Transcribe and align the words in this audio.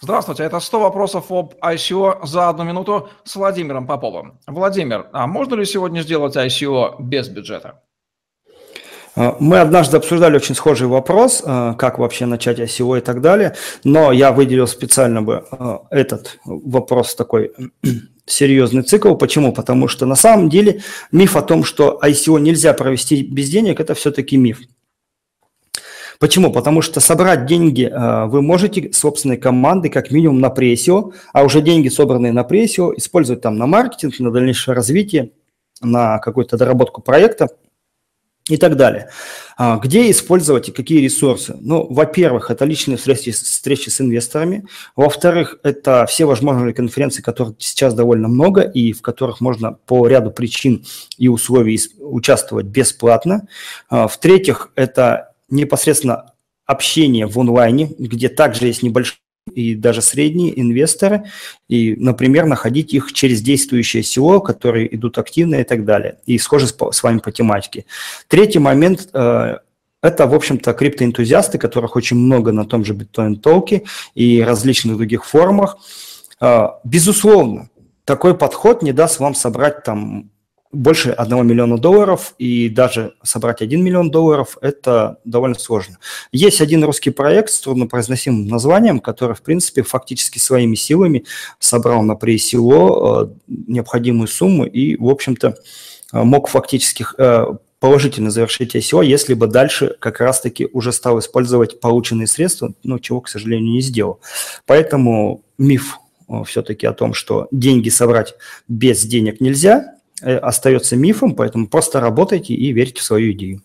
Здравствуйте, 0.00 0.44
это 0.44 0.60
100 0.60 0.78
вопросов 0.78 1.24
об 1.30 1.54
ICO 1.60 2.24
за 2.24 2.48
одну 2.48 2.62
минуту 2.62 3.08
с 3.24 3.34
Владимиром 3.34 3.88
Поповым. 3.88 4.38
Владимир, 4.46 5.08
а 5.12 5.26
можно 5.26 5.56
ли 5.56 5.64
сегодня 5.64 6.02
сделать 6.02 6.36
ICO 6.36 6.94
без 7.00 7.28
бюджета? 7.28 7.82
А, 9.16 9.36
мы 9.40 9.58
однажды 9.58 9.96
обсуждали 9.96 10.36
очень 10.36 10.54
схожий 10.54 10.86
вопрос, 10.86 11.42
а, 11.44 11.74
как 11.74 11.98
вообще 11.98 12.26
начать 12.26 12.60
ICO 12.60 12.98
и 12.98 13.00
так 13.00 13.20
далее, 13.20 13.56
но 13.82 14.12
я 14.12 14.30
выделил 14.30 14.68
специально 14.68 15.20
бы 15.20 15.44
а, 15.50 15.80
этот 15.90 16.38
вопрос 16.44 17.16
такой 17.16 17.50
серьезный 18.24 18.84
цикл. 18.84 19.16
Почему? 19.16 19.52
Потому 19.52 19.88
что 19.88 20.06
на 20.06 20.14
самом 20.14 20.48
деле 20.48 20.80
миф 21.10 21.34
о 21.34 21.42
том, 21.42 21.64
что 21.64 21.98
ICO 22.04 22.38
нельзя 22.38 22.72
провести 22.72 23.22
без 23.24 23.50
денег, 23.50 23.80
это 23.80 23.94
все-таки 23.94 24.36
миф. 24.36 24.60
Почему? 26.18 26.52
Потому 26.52 26.82
что 26.82 26.98
собрать 27.00 27.46
деньги 27.46 27.84
э, 27.84 28.26
вы 28.26 28.42
можете 28.42 28.92
собственной 28.92 29.36
командой 29.36 29.88
как 29.88 30.10
минимум 30.10 30.40
на 30.40 30.50
прессио, 30.50 31.12
а 31.32 31.44
уже 31.44 31.60
деньги, 31.60 31.88
собранные 31.88 32.32
на 32.32 32.42
прессио, 32.42 32.92
использовать 32.96 33.42
там 33.42 33.56
на 33.56 33.66
маркетинг, 33.66 34.18
на 34.18 34.32
дальнейшее 34.32 34.74
развитие, 34.74 35.30
на 35.80 36.18
какую-то 36.18 36.56
доработку 36.56 37.02
проекта 37.02 37.48
и 38.48 38.56
так 38.56 38.76
далее. 38.76 39.10
А, 39.56 39.78
где 39.78 40.10
использовать 40.10 40.68
и 40.68 40.72
какие 40.72 41.00
ресурсы? 41.00 41.56
Ну, 41.60 41.86
во-первых, 41.88 42.50
это 42.50 42.64
личные 42.64 42.96
встречи, 42.96 43.30
встречи 43.30 43.88
с 43.88 44.00
инвесторами. 44.00 44.66
Во-вторых, 44.96 45.58
это 45.62 46.06
все 46.08 46.24
возможные 46.24 46.74
конференции, 46.74 47.22
которых 47.22 47.56
сейчас 47.58 47.94
довольно 47.94 48.28
много 48.28 48.62
и 48.62 48.92
в 48.92 49.02
которых 49.02 49.40
можно 49.40 49.72
по 49.72 50.06
ряду 50.08 50.30
причин 50.30 50.84
и 51.16 51.28
условий 51.28 51.78
участвовать 52.00 52.66
бесплатно. 52.66 53.46
А, 53.88 54.08
в-третьих, 54.08 54.70
это 54.74 55.27
непосредственно 55.50 56.32
общение 56.66 57.26
в 57.26 57.38
онлайне, 57.38 57.90
где 57.98 58.28
также 58.28 58.66
есть 58.66 58.82
небольшие 58.82 59.18
и 59.54 59.74
даже 59.74 60.02
средние 60.02 60.60
инвесторы, 60.60 61.24
и, 61.68 61.96
например, 61.96 62.46
находить 62.46 62.92
их 62.92 63.12
через 63.12 63.40
действующее 63.40 64.02
село, 64.02 64.40
которые 64.40 64.94
идут 64.94 65.18
активно 65.18 65.56
и 65.56 65.64
так 65.64 65.84
далее, 65.84 66.18
и 66.26 66.38
схожи 66.38 66.66
с, 66.66 67.02
вами 67.02 67.18
по 67.18 67.32
тематике. 67.32 67.86
Третий 68.28 68.58
момент 68.58 69.08
э, 69.12 69.56
это, 70.02 70.26
в 70.26 70.34
общем-то, 70.34 70.74
криптоэнтузиасты, 70.74 71.58
которых 71.58 71.96
очень 71.96 72.16
много 72.16 72.52
на 72.52 72.64
том 72.64 72.84
же 72.84 72.94
биткоин 72.94 73.36
толке 73.36 73.84
и 74.14 74.42
различных 74.42 74.96
других 74.96 75.24
форумах. 75.24 75.78
Э, 76.40 76.68
безусловно, 76.84 77.70
такой 78.04 78.36
подход 78.36 78.82
не 78.82 78.92
даст 78.92 79.18
вам 79.18 79.34
собрать 79.34 79.82
там 79.82 80.30
больше 80.70 81.10
1 81.10 81.46
миллиона 81.46 81.78
долларов, 81.78 82.34
и 82.38 82.68
даже 82.68 83.14
собрать 83.22 83.62
1 83.62 83.82
миллион 83.82 84.10
долларов– 84.10 84.58
это 84.60 85.18
довольно 85.24 85.58
сложно. 85.58 85.98
Есть 86.30 86.60
один 86.60 86.84
русский 86.84 87.10
проект 87.10 87.50
с 87.50 87.60
труднопроизносимым 87.60 88.46
названием, 88.46 89.00
который, 89.00 89.34
в 89.34 89.42
принципе, 89.42 89.82
фактически 89.82 90.38
своими 90.38 90.74
силами 90.74 91.24
собрал 91.58 92.02
на 92.02 92.16
пресило 92.16 93.24
э, 93.24 93.52
необходимую 93.66 94.28
сумму 94.28 94.66
и, 94.66 94.96
в 94.96 95.08
общем-то, 95.08 95.56
э, 96.12 96.22
мог 96.22 96.48
фактически 96.48 97.06
э, 97.16 97.46
положительно 97.80 98.30
завершить 98.30 98.76
ICO, 98.76 99.04
если 99.04 99.34
бы 99.34 99.46
дальше 99.46 99.96
как 99.98 100.20
раз-таки 100.20 100.68
уже 100.72 100.92
стал 100.92 101.18
использовать 101.18 101.80
полученные 101.80 102.26
средства, 102.26 102.74
но 102.82 102.98
чего, 102.98 103.22
к 103.22 103.28
сожалению, 103.28 103.72
не 103.72 103.80
сделал. 103.80 104.20
Поэтому 104.66 105.44
миф 105.56 105.98
все-таки 106.44 106.86
о 106.86 106.92
том, 106.92 107.14
что 107.14 107.48
деньги 107.50 107.88
собрать 107.88 108.34
без 108.68 109.02
денег 109.02 109.40
нельзя– 109.40 109.94
остается 110.22 110.96
мифом, 110.96 111.34
поэтому 111.34 111.68
просто 111.68 112.00
работайте 112.00 112.54
и 112.54 112.72
верьте 112.72 113.00
в 113.00 113.04
свою 113.04 113.32
идею. 113.32 113.62